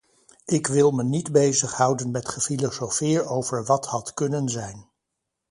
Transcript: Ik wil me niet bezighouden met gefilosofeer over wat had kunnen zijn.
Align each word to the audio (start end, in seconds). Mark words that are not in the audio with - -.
Ik 0.45 0.67
wil 0.67 0.91
me 0.91 1.03
niet 1.03 1.31
bezighouden 1.31 2.11
met 2.11 2.29
gefilosofeer 2.29 3.25
over 3.25 3.65
wat 3.65 3.85
had 3.85 4.13
kunnen 4.13 4.49
zijn. 4.49 4.89